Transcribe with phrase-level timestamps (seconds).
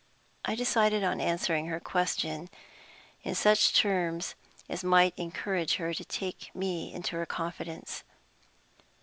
[0.43, 2.49] I decided on answering her question
[3.21, 4.33] in such terms
[4.67, 8.03] as might encourage her to take me into her confidence.